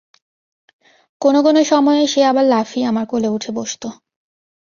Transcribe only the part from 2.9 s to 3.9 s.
আমার কোলে উঠে বসত।